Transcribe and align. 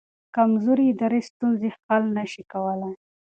کمزوري 0.35 0.85
ادارې 0.89 1.21
ستونزې 1.29 1.69
حل 1.83 2.03
نه 2.17 2.23
شي 2.31 2.43
کولی. 2.51 2.91